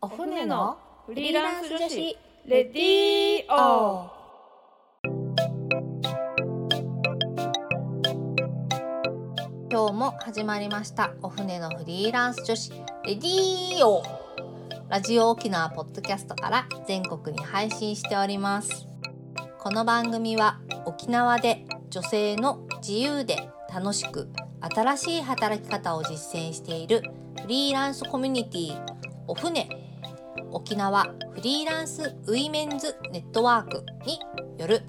[0.00, 2.16] お船のフリーランス女子
[2.46, 4.10] レディーオ
[9.70, 12.70] 今日も始まりましたお船のフリーランス女子
[13.04, 14.04] レディーオ
[14.88, 18.88] ラジオ沖縄ポッドキャストから全国に配信しております。
[19.58, 24.30] この番組は沖縄で女性の自由で楽しく
[24.60, 27.02] 新しい働き方を実践している
[27.42, 29.68] フリーランスコミュニティお船
[30.58, 31.04] 沖縄
[31.34, 34.18] フリーランスウィメンズネットワークに
[34.58, 34.82] よる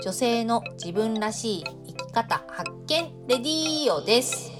[0.00, 4.52] 女性の自分らしい生き方発見レディーオです。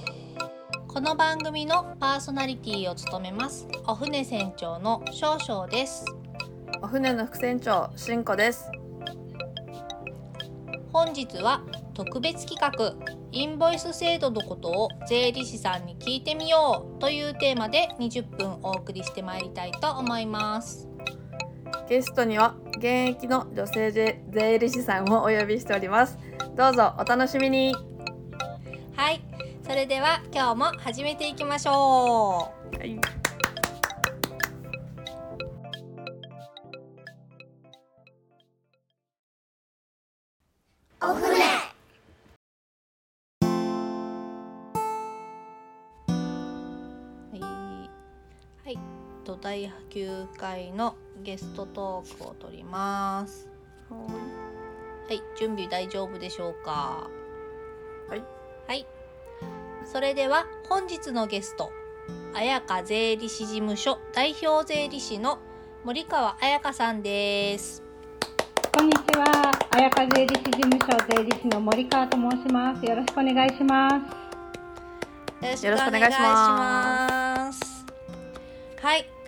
[0.85, 6.03] この番組のパーソナリティを務めますお船船長の少々です。
[6.81, 8.69] お船の副船長しんこです。
[10.91, 11.63] 本日は
[11.97, 12.93] 特別企画
[13.31, 20.87] インボイス制度のことを税理士さんに聞いてみようというテーマで20分お送りしてまいりたいと思います。
[21.89, 26.19] ゲストには現役の女性税税理士さんをお呼びしております。
[26.55, 27.75] どうぞお楽しみに。
[28.95, 29.23] はい。
[29.63, 32.77] それでは今日も始めていきましょう。
[32.77, 32.99] はいはい、
[49.47, 53.47] 第9回のゲストトークを取ります。
[53.89, 53.97] は
[55.09, 57.09] い、準備大丈夫でしょうか？
[58.09, 58.23] はい。
[58.67, 58.85] はい。
[59.85, 61.71] それでは本日のゲスト、
[62.33, 65.39] 綾香税理士事務所代表税理士の
[65.85, 67.81] 森川彩香さんです。
[68.73, 69.53] こんにちは。
[69.71, 72.85] 綾香税理士事務所税理士の森川と申します。
[72.85, 73.89] よろしくお願いしま
[75.41, 75.65] す。
[75.65, 77.16] よろしくお願いします。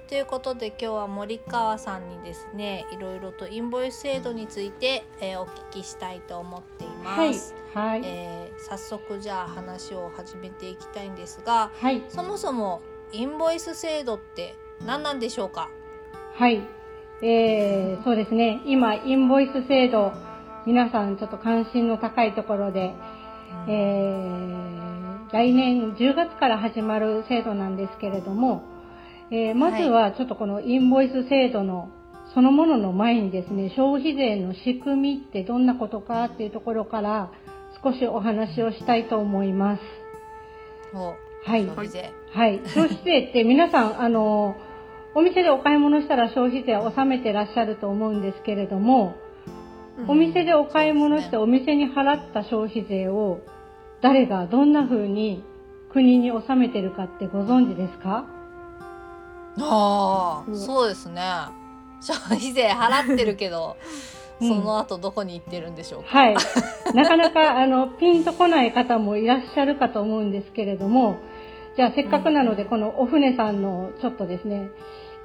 [0.09, 0.15] はい。
[0.15, 7.55] ということで今日は森川さんにですねいろいろとインボイス制度について、えーお聞きしたいと思っていはいます。。
[7.73, 8.01] はい。
[8.03, 12.03] えー早速じゃあ話を始めていきたいんですがはい。
[12.09, 12.81] そもそも
[13.11, 14.55] インボイス制度って
[14.85, 15.69] 何なんでしょうか？
[16.35, 16.61] はい。
[17.21, 18.61] えー、そうですね。
[18.65, 20.13] 今、インボイス制度、
[20.65, 22.93] 皆さんちょっと関心の高いところで、
[23.67, 28.63] えー、来年10月から始まる制度なんですけれども、
[29.31, 31.89] えーまずはちょっとこのインボイス制度の
[32.33, 37.31] そのものの前にですね、消費税の仕組みってどんなことかっていうところから
[37.83, 39.81] 少しお話をしたいと思います。
[40.93, 41.63] おはい。
[41.65, 42.59] 消費税はい。
[42.65, 44.55] 消費税って皆さん、あの、
[45.15, 49.15] お店でお買い物したら消費税を納めてらっしゃると思うんですけれども、
[50.07, 53.39] お店でお買い物してお店に払った消費税を
[54.01, 55.43] 誰がどんな風に
[55.91, 58.25] 国に納めてるかってご存知ですか？
[59.61, 60.57] ああ、うん。
[60.57, 61.21] そうですね。
[62.01, 63.77] 消費税払ってるけど、
[64.41, 64.47] うん。
[64.47, 66.35] その後どこに行ってるんでしょうか、はい。
[66.93, 71.17] なかなか、あの、ピンとこない方もいらっしゃるかと思うんですけれども、
[71.75, 74.69] じゃあせっかくなので、このお船さんのちょっとですね、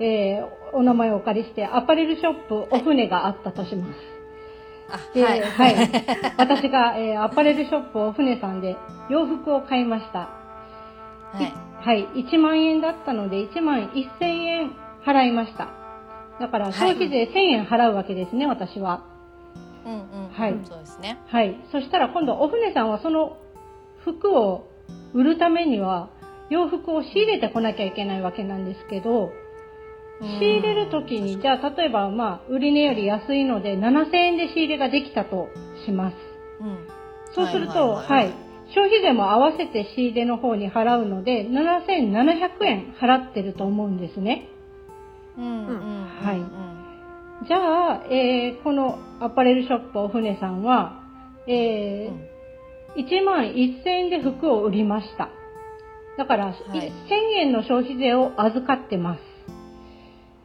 [0.00, 4.14] えーお名前をお借りして、アパレルショップお船があったとします。
[5.20, 5.76] はい、はい。
[6.36, 8.76] 私が、えーアパレルショップお船さんで
[9.08, 10.18] 洋服を買いました。
[10.18, 12.08] はいはい。
[12.14, 14.72] 1万円だったので、1万1000円
[15.06, 15.68] 払いました。
[16.40, 19.04] だから、消費税1000円払うわけですね、私は。
[19.84, 21.60] うんうん、はいそうですねはい。
[21.70, 23.36] そしたら今度、お船さんはその
[24.02, 24.66] 服を
[25.12, 26.08] 売るためには、
[26.48, 29.30] 洋服を仕入れてこなきゃいけないわけなんですけど、
[30.20, 35.50] 仕入れるときに、じゃあ、例えば、まあ、売り値より安いので、7000円で仕入れができたと
[35.84, 36.16] します。
[36.60, 36.88] うん
[37.34, 38.43] そうすると、はいははいいはい
[38.74, 44.48] 消費税も合わせて仕入れの方に払うので、7700円払ってると思うんですね。
[45.36, 46.84] うんうんうんはいうん
[47.46, 51.02] じゃあ、えーこのアパレルショップお船さんは、
[51.46, 52.34] えー
[52.96, 55.28] 1万1000円で服を売りました。
[56.16, 59.20] だから、い1000円の消費税を預かってます。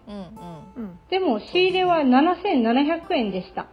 [0.07, 3.68] うんうんうんでも、仕入れは7700円でした。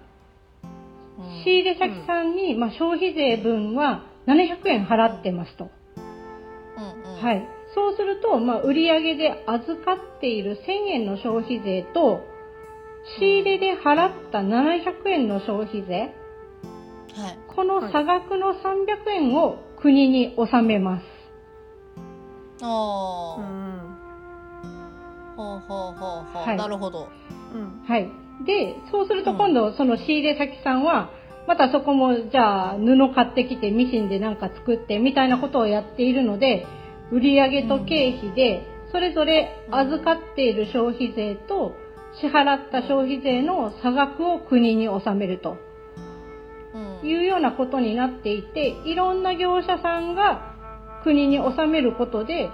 [1.19, 5.71] うん仕入れ先さんに、まあ、消費税分は700円払ってますと。
[6.77, 7.23] うんうん。
[7.23, 7.49] はい。
[7.75, 12.21] そうすると、まあ、売上で預かっている1000円の消費税と、
[13.19, 16.15] 仕入れで払った700円の消費税、
[17.15, 17.39] はい。
[17.55, 21.05] この差額の300円を国に納めます。
[22.63, 23.41] おー。
[23.41, 23.67] うん
[25.37, 26.57] ほうほうほうほう、はい。
[26.57, 27.09] なるほど。
[27.55, 27.83] うん。
[27.87, 28.11] はい。
[28.47, 31.11] で、そうすると今度、その仕入れ先さんは、
[31.47, 36.67] またそこも、じゃあ、布買ってきて、ミシンでなんか作って、みたいなことをやっているので、
[37.13, 41.75] 売上と経費でそれぞれ預かっている消費税と
[42.21, 45.57] 支払った消費税の差額を国に納めると
[47.03, 47.09] うん。
[47.09, 50.55] いうようなことになっていて、いろんな業者さんが
[51.05, 52.51] 国に納めることで、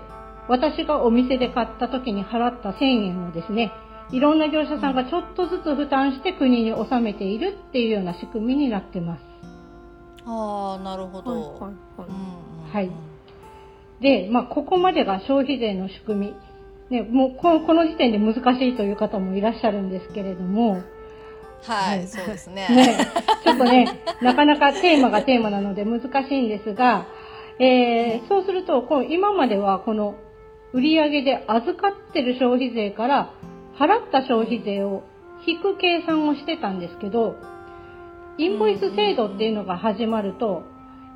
[0.49, 3.73] 私がお店で買った時に払った1000円をですね、
[4.13, 9.21] いろんな業者さんがちょっとずつ負担して国に納めているっていうような仕組みになってます。
[10.25, 12.09] ああなるほど、はいはいはい。
[12.09, 12.15] うん
[12.65, 12.73] うん。
[12.73, 12.91] はい。
[14.01, 16.35] で、まあ、ここまでが消費税の仕組み。
[16.91, 20.73] ね、もうここの時点で難しいという方もいらっしゃるんですけれども、
[21.63, 22.07] はい、はい。
[22.07, 22.69] そうですね。
[22.69, 23.07] ね、
[23.45, 23.89] ちょっとね、
[24.21, 27.07] なかなかテーマがテーマなので難しいんですが、
[27.59, 30.17] えーそうすると、こう今まではこの
[30.75, 33.31] 売上で預かってる消費税から
[33.79, 35.03] 払った消費税を
[35.47, 37.37] 引く計算をしてたんですけど、
[38.39, 40.63] インボイス制度っていうのが始まると、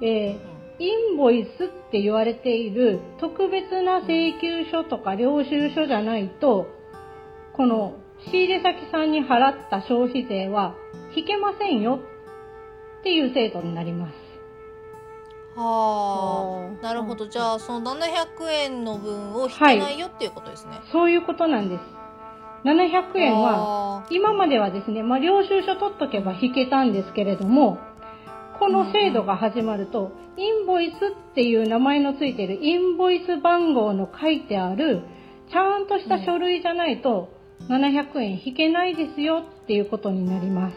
[0.02, 6.66] えーインボイスって言われている特別な請求書とか領収書じゃないと、
[7.54, 7.94] この
[8.30, 10.74] 仕入れ先さんに払った消費税は
[11.16, 12.00] 引けませんよ
[13.00, 14.12] っていう制度になります。
[15.58, 17.26] はあなるほど。
[17.26, 21.80] じゃあその700円の分を引けないよっていうことですね、そういうことなんです。
[22.64, 27.78] 700円は、は今まではですね、まあ、領収書取っとけば引けたんですけれども、
[28.58, 30.94] この制度が始まると、インボイス
[31.32, 35.02] っていう名前のついているインボイス番号の書いてある、
[35.50, 37.28] ちゃんとした書類じゃないと、
[37.68, 40.74] 700円引けないですよっていうことになります。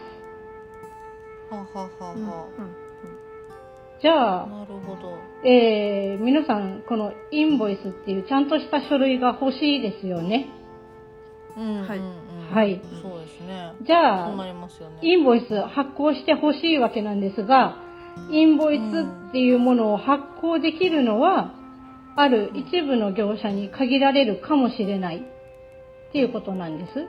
[1.50, 2.46] はははうんうんは
[4.02, 10.48] じゃあ、なるほどえー皆さん、このインボイスっていうちゃんとした書類が欲しいですよね。
[11.58, 11.88] うん
[12.52, 12.82] はい。
[13.02, 13.74] そうですね。
[13.86, 14.30] じゃあ
[14.90, 15.00] ね。
[15.02, 17.78] インボイス発行してほしいわけなんですが、
[18.32, 18.82] インボイス
[19.30, 21.54] っていうものを発行できるのは、
[22.16, 25.18] ある一部の業者に限られるかもしれない。
[25.18, 27.06] っていうことなんです。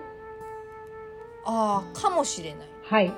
[1.47, 2.69] ああかもしれない。
[2.85, 3.13] はい。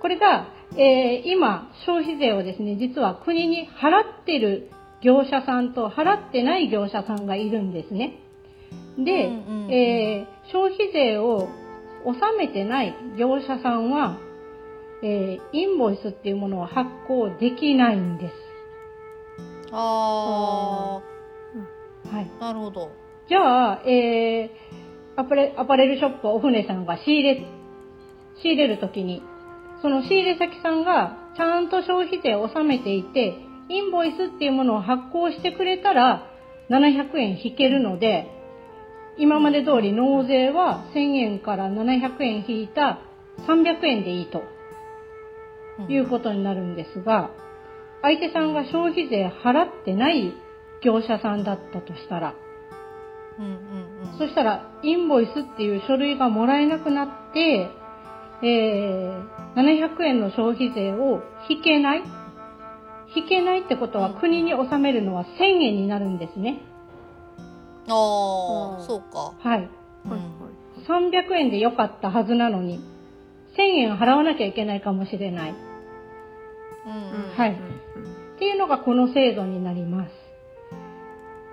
[0.00, 4.70] これが、えー今、消費税をですね、実は国に払ってる
[5.00, 8.20] 業者さんと払ってない業者さんがいるんですね。
[8.98, 11.46] で、うんうんうんえー消費税を
[12.06, 14.18] 納めてない業者さんは、
[15.02, 18.34] えーインボイスっていうものを発行できないんです。
[19.72, 21.02] あ
[22.10, 22.30] はい。
[22.40, 22.90] あなるほど
[23.28, 24.78] じゃあ、えー
[25.20, 27.44] アパレアパレルショップお船さんが仕入れ、
[28.40, 29.20] 仕入れるときに、
[29.82, 33.34] その仕入れ先さんがちゃんと消費税を納めていて、
[33.68, 36.22] インボイスっていうものを発行してくれたら、
[36.70, 38.30] 700円引けるので、
[39.18, 43.00] 今まで通り納税は1000円から700円引いた
[43.46, 44.42] 300円でいいと
[45.80, 45.92] うん。
[45.92, 47.30] いうことになるんですが、
[48.02, 50.32] 相手さんが消費税払ってない
[50.82, 52.34] 業者さんだったとしたら、
[53.38, 53.52] うんうん
[54.12, 54.18] うん。
[54.18, 57.70] そしたら、インボイスっていう書類がもらえなくなって、
[58.42, 62.02] えー、700円の消費税を引けない。
[63.16, 66.62] 引けないってことはうん国に納めるのは1000円になるんですね。
[67.88, 69.58] ああうんそうかはい。
[69.58, 69.60] はい
[70.10, 70.18] はい
[70.88, 72.80] 300円で良かったはずなのに、
[73.58, 75.54] 1000円払わなきゃいけないかもしれない。
[76.86, 80.10] うんうんはいうんっていうのがこの制度になります。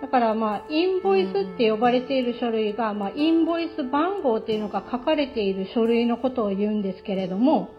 [0.02, 7.70] だからまあ、インボイスって呼ばれている書類が、まあ、インボイス番号っていうのが書かれている書類のことを言うんですけれども、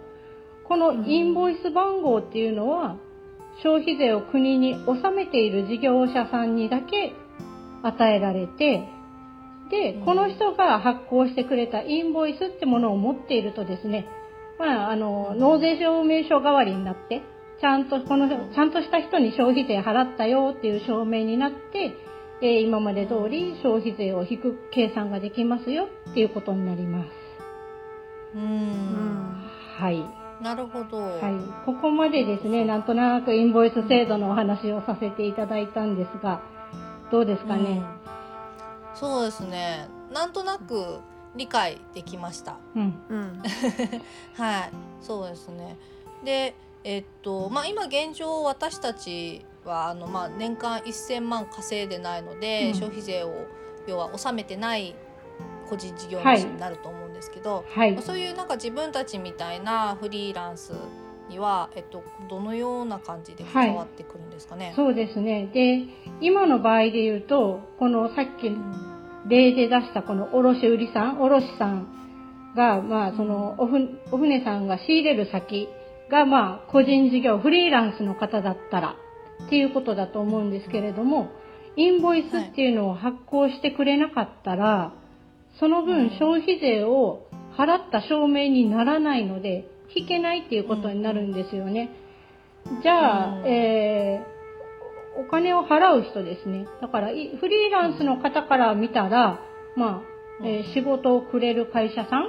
[0.66, 2.96] このインボイス番号っていうのは、
[3.62, 7.12] 消費税を国に納めている事業者さんにだけ
[7.86, 8.88] 与えられて、
[9.70, 14.06] でうん、この人が発行してくれたインボイスってものを持っているとですね、
[14.58, 17.22] まあ、あの、納税証明書代わりになって、
[17.60, 21.94] ちゃんとこの、ちゃんとした人に消費税払ったよっていう証明になって、
[22.42, 27.08] えー今まで通り消費税を引く計算ができますよっていうことになります。
[28.34, 30.04] ううんんはい。
[30.42, 31.64] なるほどはい。
[31.64, 36.42] ここまでですね、なんとなくインボイス制度のお話をさせていただいたんですが、
[37.10, 37.62] どうですかね？
[37.70, 37.86] うん
[38.94, 41.00] そうですねなんとなく
[41.34, 42.94] 理解できましたうん。
[43.10, 43.42] うん
[44.36, 44.70] はい
[45.02, 45.76] そうですね
[46.24, 53.34] でえっとまあ今現状私たちはあの、まあ、年間1,000万稼いでないので、うん消費税を
[53.86, 54.94] 要は納めてない
[55.68, 58.02] 個人事業主になると思うんですけど、はいまあ。
[58.02, 60.72] そういうなんか自分たちみたいなフリーランス
[61.28, 64.72] には、えっと、どのような感じで関わってくるんですかね？
[64.74, 65.48] そうですね。
[65.52, 65.84] で、
[66.20, 68.50] 今の場合で言うと、このさっき
[69.28, 73.76] 例で出したこの卸売さん、卸さんが、まあ、そのおふ、
[74.12, 75.68] お船さんが仕入れる先
[76.10, 78.96] が、まあ、個人事業、フリーランスの方だったら、
[79.46, 81.28] っていうことだと思うんですけれども、
[81.76, 84.94] インボイスっていうのを発行してくれなかったら、
[85.60, 87.26] その分消費税を
[87.58, 91.90] 払った証明にならないので、引けないっていうことになるんですよね。
[92.82, 94.35] じゃあ、うんえー
[95.18, 96.66] お金を払う人ですね。
[96.80, 99.40] だから、いフリーランスの方から見たら、
[99.76, 100.02] ま
[100.42, 102.22] あ、えー仕事をくれる会社さん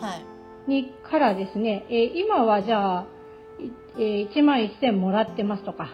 [0.00, 0.70] はい。
[0.70, 3.06] にからですね、えー今はじゃあ、
[3.60, 5.90] いえー1万1000もらってますとか、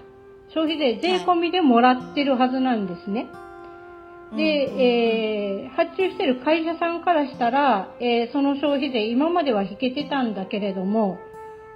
[0.55, 3.29] 消費税税込みでもらってるはずなんですね。
[4.37, 11.19] で、えー発注してる会社さんからしたら、えーその消費税今までは引けてたんだけれども、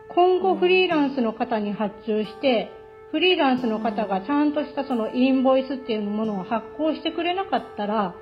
[0.09, 2.73] 今後フリーランスの方に発注して、
[3.11, 8.15] フリーランスの方がちゃんとしたそのインボイスっていうものを発行してくれなかったら、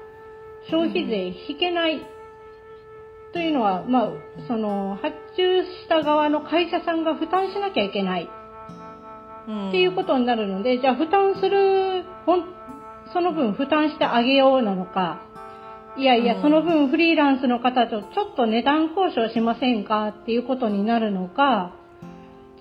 [0.71, 2.07] 消費税引けない。
[3.33, 4.11] というのは、まあ、
[4.49, 8.31] その発注した側の会社さんが負担しなきゃいけない。
[9.49, 9.69] うん。
[9.69, 12.05] っていうことになるので、じゃあ負担する、
[13.13, 15.23] その分負担してあげようなのか、
[15.97, 16.43] いやいや、うん。
[16.43, 20.09] その分フリーランスの方とちょっと値段交渉しませんか？
[20.09, 21.73] っていうことになるのか、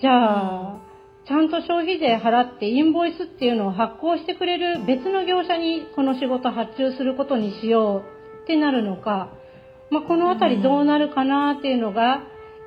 [0.02, 0.85] じゃあ、
[1.28, 8.04] ちゃんと消費税払ってインボイスっていうのを発行してくれる別の業者にこの仕事発注することにしよ
[8.40, 9.34] うってなるのか、
[9.90, 12.22] まあ、このあたりどうなるかなっていうのが、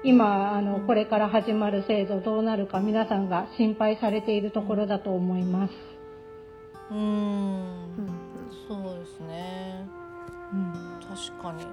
[0.05, 5.73] 今、あの、これから始まる制度どうなるか皆さんが心配されているところだと思います。
[6.91, 7.88] うーん。
[8.69, 9.87] そうですね。
[10.53, 11.65] うん確かに。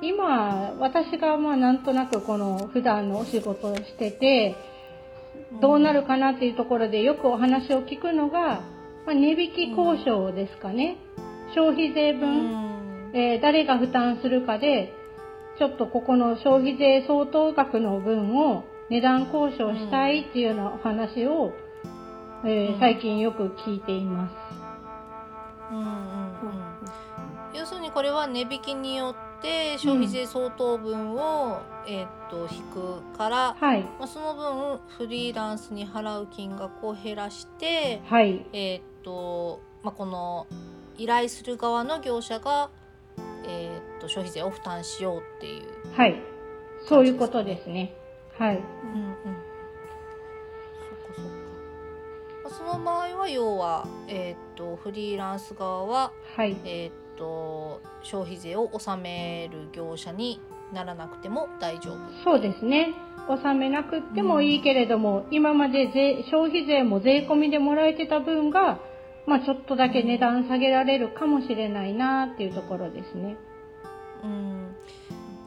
[0.00, 4.56] 今、私がまあなんとなくこの普段のお仕事をしてて、
[5.60, 8.60] どうなるかなっていうところでよくお話を聞くのが、
[9.06, 10.98] まあ、値引き交渉ですかね。
[11.54, 13.10] 消費税う分、ん。
[13.14, 14.92] えー誰が負担するかで、
[15.58, 21.52] ちょっとここの消費税相当額の分を値段交渉したいっていうようなお話を、
[22.44, 24.34] えーうん最近よく聞いています。
[25.72, 25.88] うんうんうん。
[27.54, 33.82] 要するにこれは値引きによって消費税相当分を、えーっと引くから、はい。
[33.98, 38.44] まあ、その分フリーランスに払う金額を減らして、はい。
[38.52, 40.46] えーっとまあ、この
[40.96, 42.70] 依頼する側の業者が、
[43.46, 45.96] えーっと消費税を負担しようっていう。
[45.96, 46.20] はい。
[46.86, 47.94] そういうことですね。
[48.38, 48.56] はい。
[48.56, 49.14] うんうん。
[50.78, 51.30] そっかそっか。
[52.44, 56.56] まあその場合は要は、えーっとフリーランス側ははい。
[56.64, 60.40] えーっと消費税を納める業者に
[60.72, 61.96] ならなくても大丈夫。
[62.24, 62.94] そうですね。
[63.28, 68.78] 納めなくってもいいけれども、今まで税消費税も税込みでもらえてた分が、
[69.26, 73.36] まあちょっとだけ値段下げられるかもしれないなっていうところですね。
[74.24, 74.76] うん。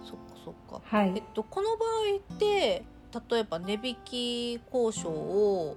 [0.03, 0.81] そっかそっか。
[0.85, 1.13] はい。
[1.15, 2.83] えっとこの場合って
[3.29, 5.75] 例えば値引き交渉を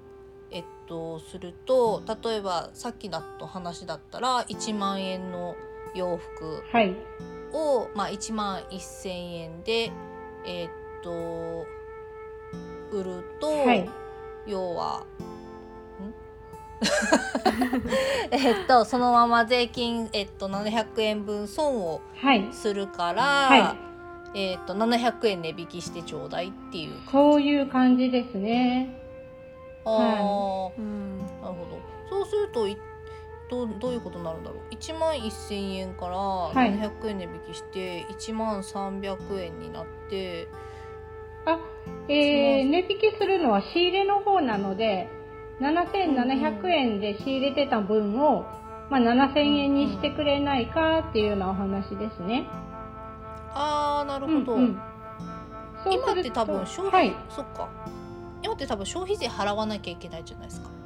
[0.51, 5.57] えっとすると例えばさっきだと話だったら1万円の
[5.95, 6.95] 洋服はい。
[7.53, 9.93] を、まあ、1万1,000円で
[10.45, 10.69] えっ
[11.03, 11.67] と
[12.93, 13.89] 売ると、はい。
[14.47, 15.05] 要は
[16.03, 16.15] ん？
[18.31, 22.49] えっとそのまま税金、えっと、700円分損をはい。
[22.53, 23.77] するから、は
[24.35, 29.01] えっと700円値引きしてちょうだいっていうそういう感じですね。
[29.85, 32.77] あーうんなるほどそうするとい
[33.51, 36.79] どうどういうことになるんだろう？1万1,000円からい。
[36.79, 40.49] 700円値引きして1万300円になって、
[41.45, 41.59] あ、
[42.09, 45.09] えー、値引きするのは仕入れの方なので、
[45.61, 48.47] 7700円で仕入れてた分を、
[48.91, 52.47] まあ、7000円にしてくれないかっていうようなお話ですね。
[53.55, 54.81] ああなるほど、うんうん。
[55.93, 57.17] 今って多分消費、はい。
[57.29, 57.69] そっか。
[58.43, 60.69] 今って多分消費税払わなきゃいけないじゃないですか。
[60.69, 60.84] 700な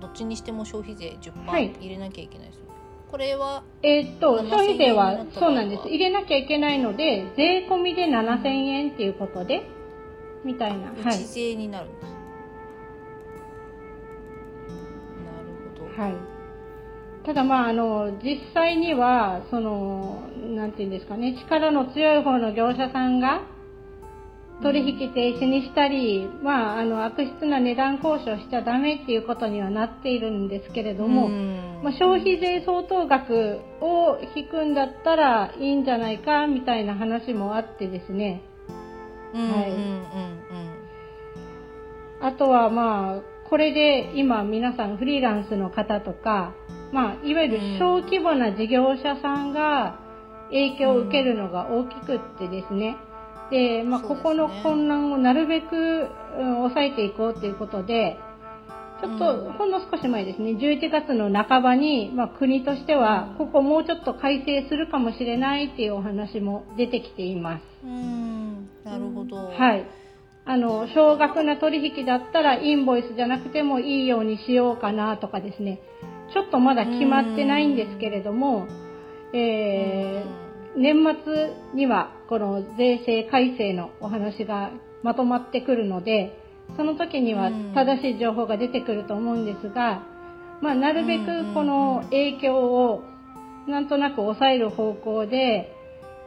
[0.00, 2.62] どっちにしても消費税10%はい入れなきゃいけないですよ、
[3.10, 5.88] これはえーっと、7000消費税はそうなんです。
[5.88, 9.62] 入れなきゃいけないので、税込みで7000円っていうことで、
[10.44, 10.88] みたいな。
[10.88, 11.24] はい内。
[11.24, 12.16] 税になるんだ、なる
[15.78, 16.14] ほど、はい。
[17.24, 20.22] ただまあ、あの、実際には、その、
[20.54, 23.42] なんていうんですかね、力の強い方の業者さんが、
[24.62, 38.42] 取引停止にしたり、まあ、あの、悪質な値段交渉しちゃダメっていうことにはなっているんですけれども、うんまあ、消費税相当額を引くんだったらいいんじゃないかみたいな話もあってですね。
[42.22, 46.54] あとはまあ、これで今皆さんフリーランスの方とか、
[46.92, 49.98] まあ、いわゆる小規模な事業者さんが
[50.48, 52.96] 影響を受けるのが大きくってですね。
[53.50, 58.16] で、まあ、ここの混乱をなるべく、うん抑えていこうということで、
[59.00, 67.62] ちょっとほんの少し前ですね、11月の半ばに、まあ、国としては、ここもうちょっと改正するかもしれないっていうお話も出てきています。
[67.82, 68.68] うん。
[68.84, 69.86] なるほど、はい。
[70.44, 75.80] あの、少額な取引だったらインボイスじゃなくてもいいようにしようかなとかですね、
[76.32, 78.66] ちょっとまだ決まってないんですけれども、
[79.32, 84.70] えー、年末にはこの税制改正のお話が
[85.02, 86.38] まとまってくるので、
[86.76, 90.02] その時には正しい情報が出てくると思うんですが、
[90.60, 93.02] まあ、なるべくこの影響を
[93.66, 95.74] なんとなく抑える方向で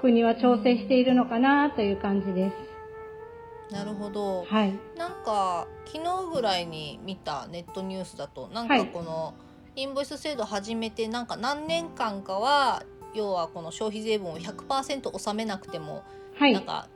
[0.01, 3.73] 国は調整しているのかなという感じです。
[3.73, 4.73] なるほど、はい。
[4.97, 9.33] なんか昨日ぐらいに見たネットニュースだとなんかこの
[9.75, 16.03] インボイス制度始めてなんか何年間かは要はこの消費税分を100%納めなくても
[16.37, 16.63] はいなん。
[16.63, 16.87] か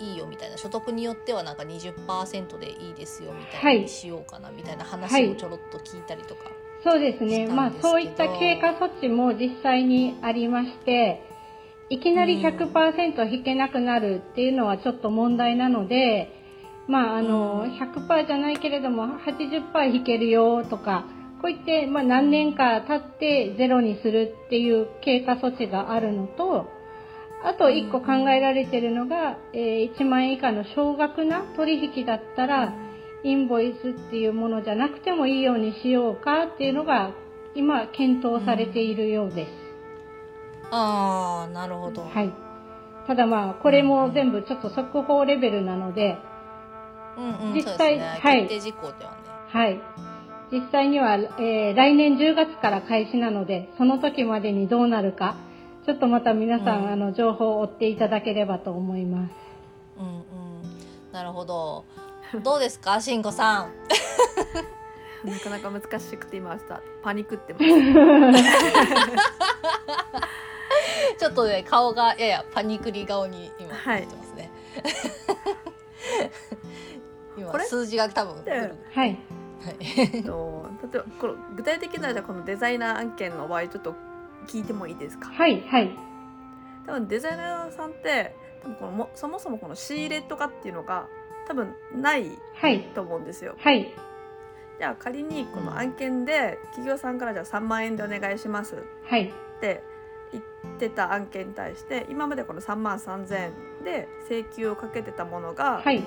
[0.00, 6.50] いいよみたいな所得によってはなんか20%でいいですよみたいにしようかなみたいなは話いをちょろっと聞いたりとか。
[6.82, 7.46] そうですね。
[7.46, 11.22] まあそういった経過措置も実際にありまして、
[11.88, 16.32] いきなり100%引けなくなるっていうのはちょっと問題なので、
[16.88, 21.04] まああの、100%じゃないけれども80%引けるよとか、
[21.42, 26.66] こういって、まあ何年か経ってゼロにするっていう経過措置があるのと、
[27.44, 32.72] あと1個考えられているのが、えー1万円以下の少額な取引だったら、
[33.24, 37.12] インボイスっていうものじゃなくてもいいようにしようかっていうのが
[37.54, 39.50] 今検討されているようです。
[40.70, 42.02] ああなるほど。
[42.02, 42.32] はい。
[43.06, 46.18] ただまあこれも全部ちょっと速報レベルなので、
[47.16, 47.98] うんうん、実そうですね。
[47.98, 49.16] 際はい決定事項ではね。
[49.48, 49.80] はい。
[50.52, 55.36] 実際には、えー来年10月から開始なので、その時までにどうなるか、
[55.86, 59.32] ちょっとまた皆さん、うんあの情報を追っていただければと思います。
[59.98, 60.22] うんうん。
[61.12, 61.84] なるほど。
[62.44, 63.72] どうですか、しんこさん？
[65.28, 66.56] なかなか難しくて今
[67.02, 67.64] パニックってます。
[71.18, 74.50] ちょっとね顔がややパニクリ顔に今はいなってますね。
[77.38, 77.64] 今これ？
[77.64, 78.74] 数字が多分来る。
[78.92, 79.16] はい。
[79.64, 80.22] はい。
[80.22, 83.94] と例えばこの具体的なじゃあこのデザイナー案件の場合ちょっと
[84.46, 85.28] 聞いてもいいですか？
[85.30, 85.62] はい。
[85.62, 85.90] はい。
[86.86, 91.06] 多分デザイナーさんって多分このもそもそもこの仕入れとかっていうのが
[91.46, 92.82] 多分ないはい。
[92.94, 93.54] と思うんですよ。
[93.58, 93.92] はい。
[94.78, 99.26] じゃあ仮にこの案件で企業さんからじゃあ3万円でお願いしますはい。
[99.26, 99.82] って
[100.32, 100.44] 言っ
[100.78, 103.52] てた案件に対して今までこの3万3,000円
[103.84, 106.02] で請求をかけてたものが、はい。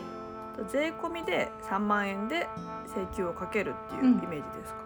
[0.70, 2.48] 税込みで3万円で
[2.96, 4.86] 請求をかけるっていうイメージですか？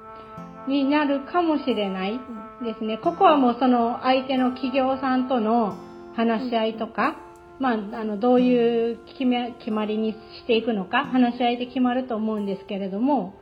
[0.67, 2.65] になるかもしれないうん。
[2.65, 2.98] ですね。
[2.98, 5.78] ここはもうその相手の企業さんとの
[6.15, 7.15] 話し合いとか、
[7.60, 10.17] まあ、あの、どういう決め、決まりにし
[10.48, 13.34] ていくのか、話し合いで決まると思うんですけれども、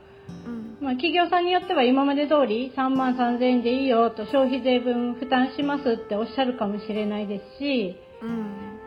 [0.46, 0.78] うん。
[0.82, 8.80] まあ、企業さんによっては今まで通り3万3000円でいいよと消費税分負担しますっておっしゃるかもしれないですし、うん。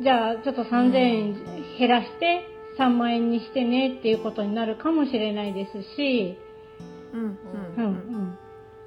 [0.00, 1.34] じゃあちょっと3000円
[1.78, 2.46] 減らして
[2.78, 6.38] 3万円にしてねっていうことになるかもしれないですし、
[7.12, 7.38] うんう
[7.76, 8.38] うんんうん、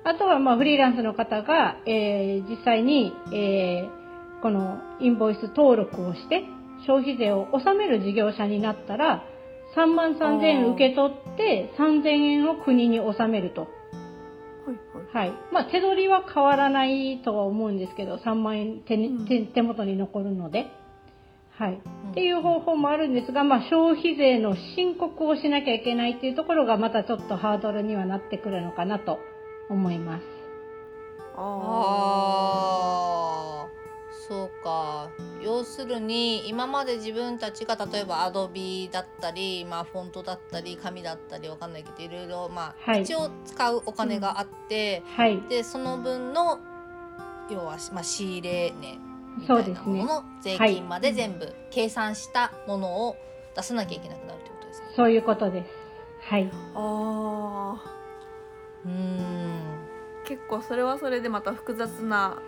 [0.04, 4.01] あとはまあフリーランスの方が、えー実際に、えー
[4.41, 6.43] このインボイス登録をして
[6.88, 9.23] 消費税を納める事業者になったら
[9.77, 13.62] 3万3000円受け取って3000円を国に納めると。
[13.62, 15.38] はいはいはい。
[15.54, 20.67] まあ手取りは変わらないとは思うんですけど、3万円手に手元に残るので。
[21.62, 21.82] はい。
[21.86, 29.19] うんっていう方法もあるんですが、まあ消費税の申告をしなきゃいけないっていうところがまたちょっとハードルにはなってくるのかなと
[29.69, 30.24] 思います。
[31.38, 31.39] あ
[33.65, 33.69] あ
[34.28, 35.10] そうか
[35.41, 45.41] 要するに今まで自分たちが例えばアドビだったり、まあ、フォントだったり紙だったりわかんないけどいろいろ、まあはい一応使うお金があって、はい。
[45.47, 46.60] でその分の
[47.50, 49.11] 要は、まあ、仕入れ値み
[49.48, 50.02] そうですね。
[50.02, 53.15] ものの税金まで全部計算したものを
[53.56, 54.88] 出さなきゃいけなくなるってことですね。
[54.96, 55.70] そういうことです。
[56.30, 56.50] はい。
[56.76, 57.82] あ
[58.86, 62.41] うーんー結構それはそれでまた複雑な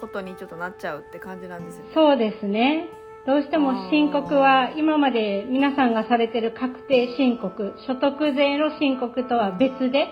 [0.00, 1.90] ことにちょっとなっちゃうって感じなんですよね。
[1.94, 2.88] そうですね。
[3.26, 10.08] どうしても申告は今まで皆さんがされてる確定申告、所得税の申告とは別で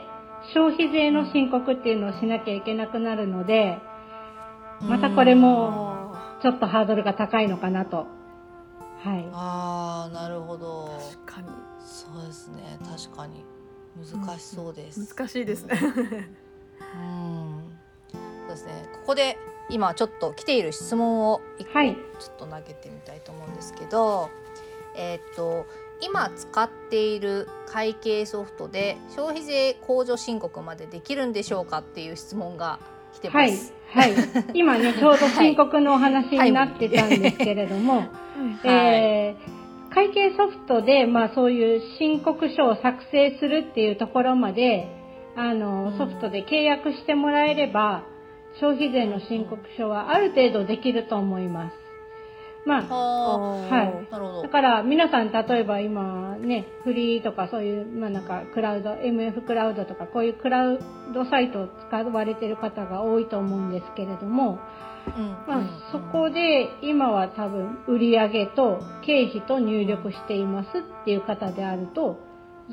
[0.52, 3.78] 消費税の申告っていうのをしなきゃいけなくなるので、
[4.82, 5.95] またこれもあ
[6.46, 8.06] ちょっとハードルが高いのかなと。
[9.02, 9.28] はい。
[9.32, 11.48] あーなるほどー確かに
[11.84, 13.44] そうですね確かに
[13.96, 15.12] 難しそうです。
[15.12, 15.76] 難しいですね。
[15.82, 17.62] うん
[18.12, 19.36] そうですねここで
[19.70, 24.30] 今ちょっと来ている質問を一個はいちょっと投げてみたいと思うんですけど、
[24.96, 25.66] えーっと
[26.00, 32.78] 今使っている会計ソフトで消費税控除申告までできるんでしょうかっていう質問が
[33.14, 34.12] 来てはいます。、はい。
[34.54, 38.04] 今ね、 ちょうど申告のお話になってたんですけれども、
[38.64, 39.56] えー
[39.96, 44.88] 会計ソフトで、まあそういう申告書を作成するっていうところまで、
[45.36, 48.04] あの、ソフトで契約してもらえれば、
[48.60, 51.85] 消費税の申告書はある程度できると思います。
[52.66, 54.06] まあ、あはい。
[54.08, 54.42] ーなるほど。
[54.42, 54.48] だ。
[54.48, 60.78] から皆さん例えば今ね、フリーとかそういう、まあなんかクラウド、MF クラウドとかこういうクラウ
[61.14, 64.58] ドサイトを使われてる方が多いと思うんですけれども、
[65.46, 72.18] まあそこで今は多分売上と経費と入力していますっていう方であると、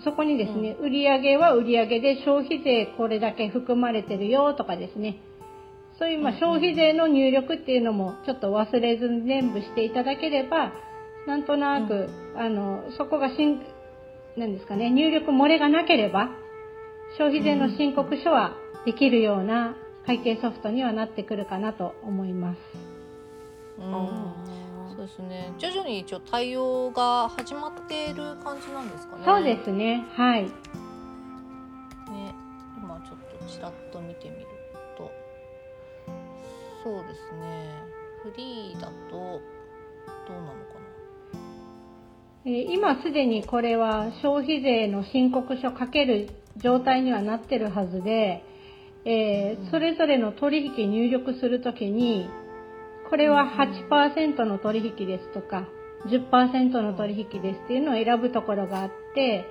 [0.04, 5.20] そこにですね、売上は売上で消費税これだけ含まれてるよとかですね、
[6.00, 10.74] そういうまあ消費税の入力っていうのもちょっと忘れずに全部していただければ、
[11.28, 13.62] なんとなく、あの、そこがしん、
[14.36, 16.30] なんですかね、入力漏れがなければ、
[17.18, 19.76] 消費税の申告書はできるような
[20.06, 22.58] 会計ソフトにはなってくるかなと思います。
[23.80, 24.64] うん
[24.96, 25.54] そうですね。
[25.58, 29.24] 徐々に一応対応が始まっている感じなんですかね。
[29.26, 30.44] そうですね、はい。
[30.44, 30.50] ね、
[32.78, 34.53] 今ちょっとちらっと見てみると、
[36.84, 37.94] そうですね。
[38.24, 39.40] フリーだとど
[40.30, 40.74] うなのか
[42.46, 48.44] えー今すでにこれは消費税の申告書かける状態にはなってるはずで、
[49.06, 52.30] えーそれぞれの取引入力するときに、
[53.10, 53.46] これは
[53.90, 55.68] 8%の取引ですとか、
[56.08, 59.46] 10%の取引ですっていうのを選ぶところがあって、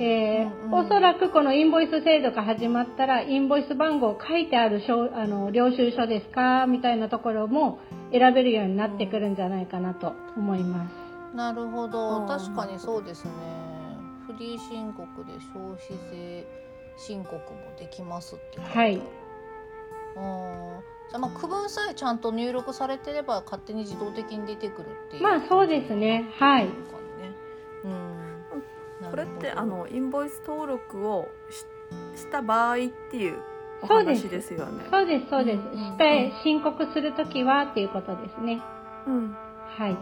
[0.00, 6.66] えーうんうんおそらくこのインボイス制度が始まったら、インボイス番号書いてある証あの領収書ですか？
[6.66, 7.78] みたいなところも
[8.10, 11.36] 選べるようになってくるんじゃないかなと思います。
[11.36, 11.52] な。
[11.52, 12.26] なるほど。
[12.26, 13.30] 確かにそうですね。
[14.26, 15.80] フリー申告で消費
[16.10, 16.44] 税
[16.96, 17.40] 申告も
[17.78, 18.60] できますって。
[18.60, 18.96] はい。
[18.96, 19.02] うん
[21.10, 25.22] じゃあまあ区分さえちゃんと入力されてれば勝手に自動的に出てくるっていう。
[25.22, 26.24] まあそうですね。
[26.38, 26.68] はい。
[27.84, 28.13] うん。
[29.10, 31.66] これってあのインボイス登録をし
[32.20, 32.78] した場合っ
[33.10, 33.38] ていう
[33.82, 34.84] おそうです話ですよね。
[34.90, 35.58] そうです、そうです。
[35.58, 38.60] うんうんして申告するときはっていうことですね。
[39.06, 39.36] うん。
[39.76, 39.96] はい。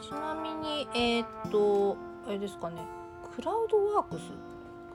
[0.00, 2.86] ちなみにえーっとあれですかね
[3.34, 4.20] クラウドワークス？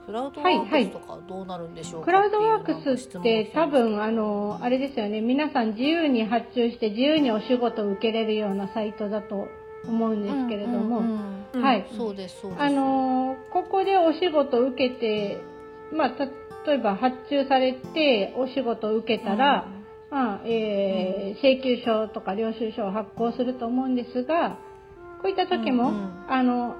[0.06, 5.20] クラウドワークスとかはどうなるんでしょうかクラウドワークスって多分、あの、あれですよね。
[5.20, 9.46] 皆さん自由に発注して自由にお仕事を受けれるようなサイトだと
[9.86, 11.62] 思うんですけれども、うんうんうん。
[11.62, 11.86] はい。
[11.90, 12.62] うんそうですそうです。
[12.62, 15.40] あの、ここでお仕事を受けて、
[15.92, 16.26] まあ、た
[16.66, 19.66] 例えば発注されてお仕事を受けたら、
[20.10, 24.58] まあえー請求書とか領収書を発行すると思うんですが
[25.22, 26.24] こういった時も、うんうん。
[26.28, 26.76] あの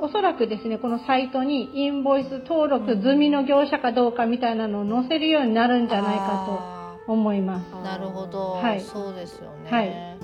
[0.00, 7.72] おそらくですねこのサイトにインボイス登録済みの業者かどうかみたいなのを載せるようになるんじゃないかあと思います。
[7.72, 7.82] ー。
[7.82, 8.80] なるほど、はい。
[8.82, 9.88] そうですよね、はい。
[9.88, 10.23] う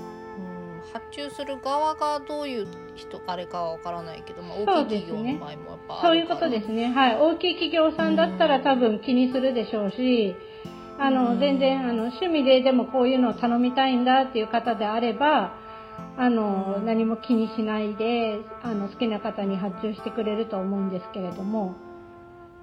[0.93, 6.91] 発注する側がどういう人あれかはわからないけど、まあ、そ大きい企業の場合もやっぱあそういうことですね。
[6.93, 7.17] はい。
[7.17, 10.35] 大きい企業さんだったら多分気にするでしょうし、
[10.99, 11.39] あの、うん。
[11.39, 15.55] 全然、あの、趣味ででもこういうのを頼みたいんだっていう方であれば、
[16.17, 16.85] あの、うん。
[16.85, 21.75] 何も気にしないで、あの、好きな方に発注してくれると思うんですけれども、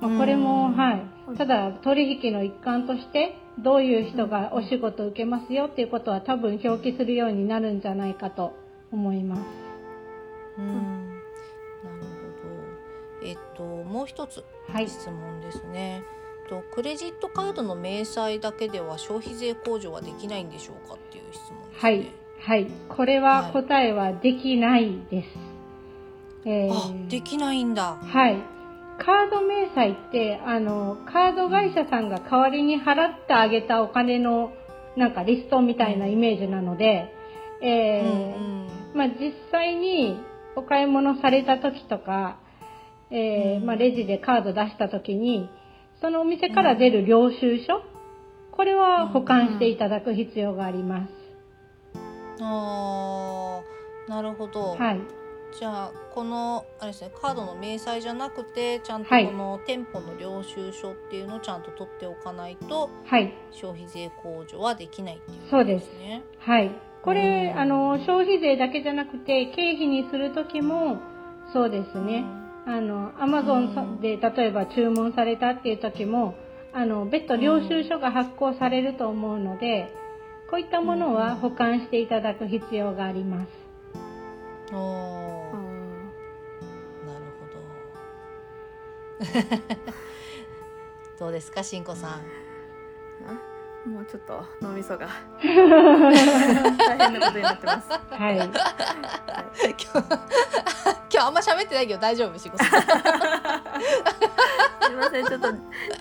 [0.00, 0.76] まあ、これも、うん。
[0.76, 1.36] はい。
[1.36, 8.52] ただ、取引の一環として、どういう人がお仕事を受けますよっていうことは多分表記するようになるんじゃないかと
[8.92, 9.40] 思います。
[10.58, 11.08] うん
[11.84, 12.00] なる
[13.22, 14.88] ほどえっともう一つはい。
[14.88, 16.02] 質問ですね、
[16.48, 21.90] とクレジットカードの明細だけでは消費税控除はできないんでしょうかっていう質問ですね。
[21.90, 25.28] はい、はい、これは答えはできないです。
[26.44, 27.96] えーあできないんだ。
[27.96, 28.57] はい。
[28.98, 34.52] カード明細って、あの、カード会社さんが代わりに払ってあげたお金の、
[34.96, 37.12] なんかリストみたいなイメージなので、
[37.62, 40.18] えーうんうんまあ実際に
[40.56, 42.38] お買い物された時とか、
[43.10, 45.48] えーうんまあレジでカード出した時に、
[46.00, 47.82] そのお店から出る領収書、
[48.52, 51.10] これは保管していただく必要があります。
[52.40, 54.74] あーなるほど。
[54.74, 55.00] はい。
[55.58, 63.32] じゃあこのあれですねカードの明細じゃなくてちゃんとはいこの店舗の領収書っていうのをちゃんと取っておかないとはい。
[63.50, 66.22] 消費税控除はできないっていうことそうですね。
[66.38, 66.70] はい。
[67.02, 70.98] これ、うんあの、消費税だけじゃなくて、経費にするときも、
[71.52, 72.24] そうですね。
[72.66, 76.34] あの、アマゾンで例えば注文されたっていう時も、
[76.74, 79.90] あの、別途領収書が発行されると思うので、
[80.50, 83.67] こういったものは保管していただく必要があります。
[84.72, 86.12] おーうん
[87.06, 87.46] なるほ
[89.24, 89.30] ど
[91.18, 92.20] どうですかしんこさん？
[93.90, 95.08] もうちょっと脳みそが
[95.40, 95.46] 大
[97.10, 97.88] 変なことになってます。
[97.90, 98.36] はい。
[98.36, 98.50] 今日
[101.10, 102.80] 今日あんま喋ってないけど大丈夫しんこさんすい
[104.94, 105.50] ません、ちょっと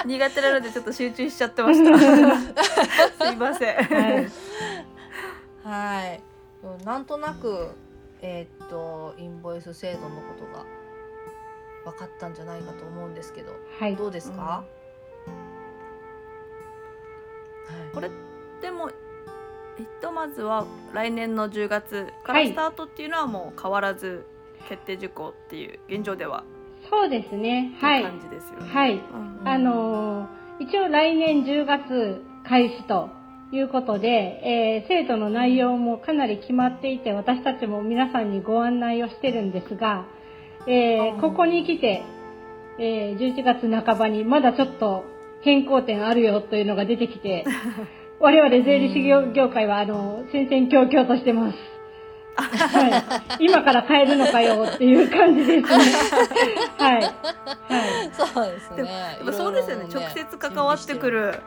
[0.05, 1.97] 苦手なのでちょっと集中しちゃってました。
[1.97, 2.05] す
[3.31, 3.75] いません。
[3.75, 3.81] は
[4.21, 4.29] い。
[5.63, 6.21] はい
[6.63, 7.69] うんなんとなく
[8.21, 10.65] えーっとインボイス制度のことが
[11.91, 13.95] 分かったんじゃないかと思うんですけどはい。
[13.95, 14.67] どうですか、はい
[17.93, 18.09] これ
[18.61, 18.89] でも
[19.77, 24.25] ひとまずは来年の10月からはいスタートっていうのはもう変わらず
[24.69, 26.43] 決定事項っていう現状では
[26.89, 27.75] そうですね。
[27.79, 28.03] はい。
[28.03, 28.69] 感じですよね。
[28.73, 28.93] はい。
[28.95, 30.27] うんあのー
[30.59, 33.09] 一応来年10月開始と
[33.51, 40.05] いうことで、えー制度の内容もかなり決まっていて、私たちも皆さんにご案内をしてるんですが、
[40.67, 42.03] えーここに来て、
[42.79, 45.05] えー11月半ばにまだちょっと
[45.41, 47.45] 変更点あるよというのが出てきて、
[48.19, 51.57] 我々税理士業業界はあの戦々恐々としてます。
[52.39, 55.61] はい、今から変えるのかよっていう感じですね。
[56.77, 57.01] はい。
[57.01, 57.11] はい。
[58.13, 61.39] そうですねでもやっぱそうですよね直接関わってくる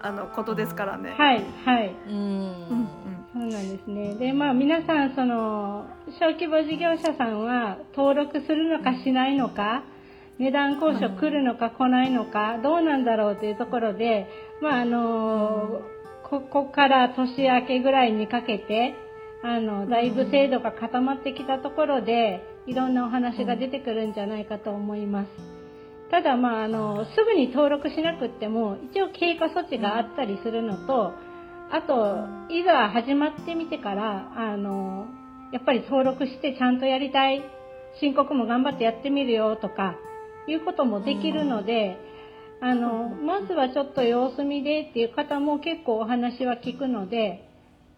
[0.00, 1.10] あのことですからね。
[1.10, 1.44] はい。
[1.64, 1.94] はい。
[2.08, 2.88] うんうん
[3.32, 4.14] そうなんですね。
[4.14, 5.86] で、まあ皆さん、その、
[6.18, 9.84] 小規模事業者さんは登録するのかしないのか、
[10.38, 14.26] 値段交渉来るのか来ないのか、どうなんだろうというところで、
[14.62, 15.82] まああの、
[16.24, 18.94] ここから年明けぐらいにかけて、
[19.42, 25.47] あの、だいぶ制度が固まってきたところで、いろんなお話が出てくるんじゃないかと思います。
[26.10, 31.12] ただ、まあ、あの、すぐに登録しなくっても、一応経過措置があったりするのと、
[31.70, 35.06] あと、いざ始まってみてから、あの、
[35.52, 37.42] やっぱり登録してちゃんとやりたい、
[38.00, 39.96] 申告も頑張ってやってみるよとか、
[40.46, 41.98] いうこともできるので、
[42.60, 47.44] あの、まずはちょっと様子見でっていう方も結構お話は聞くので、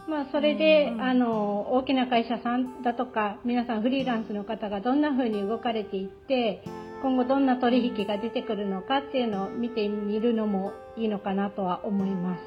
[0.09, 6.63] まあ、それで、あの、大きな会社さんだとか、皆さんフリーランスの方がどんな風に動かれていって、
[7.03, 12.41] 今後どんな取引が出てくるのかっていうのを見てみるのもいいのかなとは思います。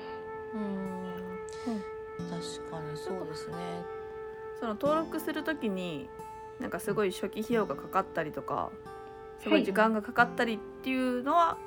[0.56, 0.94] うん
[2.30, 3.56] 確かにそうですね
[4.60, 6.08] その登録するときに
[6.60, 8.70] なんかすごい初期費用がかかったりとか
[9.42, 11.58] すごい時間がかかったりっていうのは、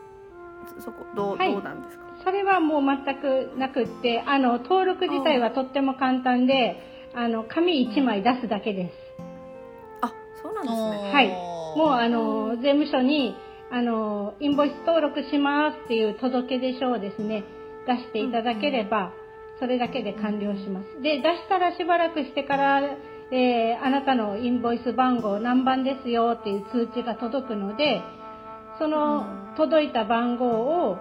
[0.79, 2.05] そそこどう,、はいどうなんですか？
[2.25, 6.81] それはもう全くなくって、あの、登録自体はとっても簡単で、
[7.15, 8.95] あの、紙1枚出すだけです。
[10.01, 11.13] あそうなんですね。
[11.13, 11.46] はい
[11.77, 13.37] もうあの、税務署に、
[13.71, 17.45] あの、インボイス登録しますっていう届け出書をですね、
[17.87, 19.13] 出していただければ、
[19.61, 21.03] それだけで完了します。
[21.03, 22.81] で、出したらしばらくしてから、
[23.31, 28.01] えーあなたのインボイス番号何番ですよっていう通知が届くので、
[28.79, 30.97] その届いた番号を、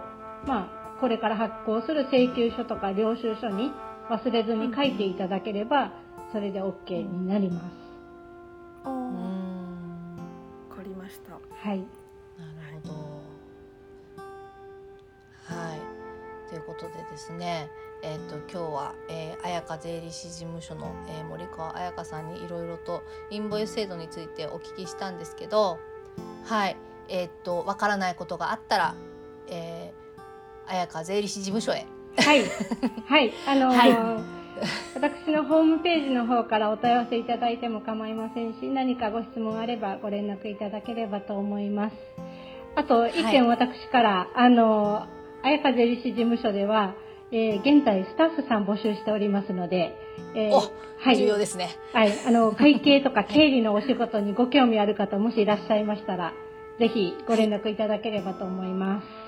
[0.46, 3.72] まあ、これから発行する請求書とか領収書に
[4.10, 5.92] 忘れずに書いていただければ、
[6.34, 7.64] それで OK になります。
[8.86, 9.45] うわん。
[11.66, 11.80] はい。
[11.80, 11.88] なる
[12.84, 12.94] ほど。
[15.46, 15.80] はい。
[16.48, 17.70] ということでですね、
[18.04, 23.02] えっ、と今日は、えー、彩香税理士事務所の、えー森川彩香さんにいろいろと
[23.32, 25.80] インボイス制度についてお聞きしたんですけど、
[26.44, 26.78] はい。
[27.10, 28.96] えっ、とわからないことがあったら、
[29.48, 31.88] えー、彩香税理士事務所へ。
[32.18, 32.44] はい。
[33.08, 33.34] はい。
[33.48, 33.88] あのーは
[34.22, 34.45] い
[34.96, 41.96] 私のホームページの方からお問い合わせいただいても構いませんし、何かご質問あればご連絡いただければと思います。
[42.76, 46.96] あと、一点私から、あのー、綾香税理士事務所では、
[47.32, 49.96] えー現在スタッフさん募集しておりますので、
[50.36, 50.60] えーお
[50.98, 51.18] はい。
[51.18, 51.70] 重要ですね。
[51.94, 52.12] はい。
[52.26, 56.34] あの、会計とか経理のお仕事にご興味ある方、もしいらっしゃいましたら、
[56.80, 59.25] ぜひご連絡いただければと思います。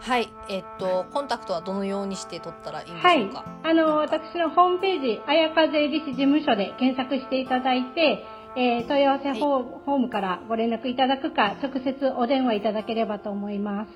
[0.00, 0.28] はい。
[0.48, 3.44] えっ、とコンタクトはどのようにして取ったらいいんではいしょうか？。
[3.62, 8.24] あの、私のホームページ、綾香税理士事務所で検索していただいて、
[8.56, 13.90] えー問い合わせフォームからご連絡いただくか、直接お電話いただければと思います。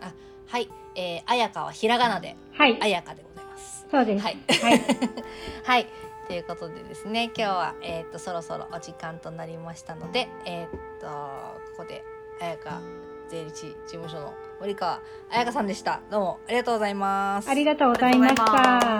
[0.00, 0.12] あ、
[0.48, 0.68] はい。
[0.94, 2.78] えー、彩香はひらがなではい。
[2.80, 3.86] 彩香でございます。
[3.90, 4.24] そうです。
[4.24, 4.80] はいはい。
[5.64, 5.86] はい。
[6.28, 10.68] ということでですね、今日は、えっ、と、そろそろお時間となりましたので、えっ、
[11.00, 11.12] と、こ
[11.78, 12.02] こで、
[12.40, 12.80] 彩香
[13.34, 16.00] 税理士事務所の森川彩香さんでした。
[16.08, 17.50] どうもありがとうございます。
[17.50, 18.98] ありがとうございましたま。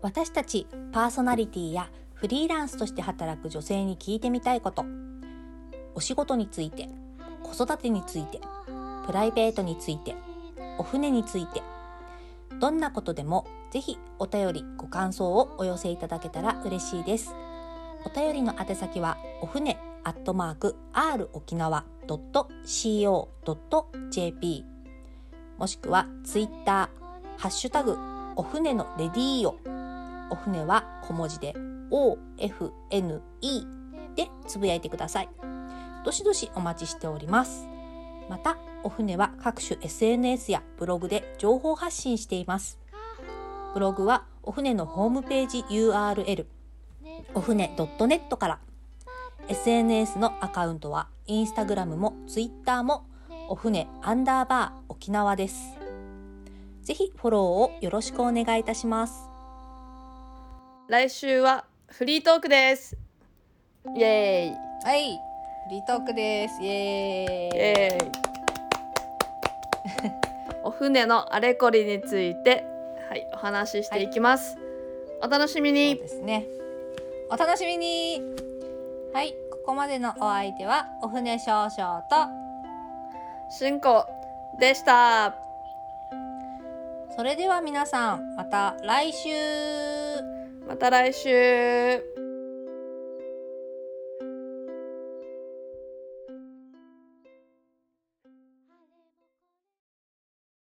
[0.00, 4.86] 私たちパーソナリティやフリーランスとして働く女性に聞いてみたいこと
[5.94, 6.88] お仕事について
[7.42, 8.40] 子育てについて
[9.06, 10.16] プライベートについて
[10.80, 11.62] お船について。
[12.58, 17.34] どんなことでもぜひお便りご感想をお寄せいただけたら嬉しいです。
[18.06, 23.04] お便りの宛先はお船アットマーク r 沖縄 .co.jp
[25.58, 27.98] もしくはツイッターハッシュタグ
[28.36, 29.58] お船のレディーオ
[30.30, 31.52] お船は小文字で
[31.90, 33.20] OFNE
[34.16, 35.28] でつぶやいてください。
[36.04, 37.69] どしどしお待ちしております。
[38.30, 42.78] またお船は各種 SNS やブログで情報発信しています。
[43.74, 46.46] ブログはお船のホームページ URL
[47.34, 48.58] お船 .net から。
[49.48, 53.04] SNS のアカウントはインスタグラムもツイッターも
[53.48, 55.76] お船アンダーバー沖縄です。
[56.82, 59.28] ぜひフォローをよろしくお願いいたします。
[60.86, 62.96] 来週はフリートークです。
[63.96, 64.86] イエーイ。
[64.86, 65.16] はい。
[65.16, 65.29] フ
[65.70, 66.60] リートークです。
[66.60, 68.10] イエーイ。
[70.64, 72.64] お船のあれこれについて
[73.08, 74.58] はいお話ししていきます、
[75.22, 76.44] お楽しみそうにですね。
[77.30, 78.20] お楽しみに。
[79.12, 82.16] はいここまでのお相手はお船少々と
[83.48, 84.06] しんこ
[84.58, 85.36] でした。
[87.14, 89.28] それでは皆さんまた来週。
[90.66, 92.09] また来週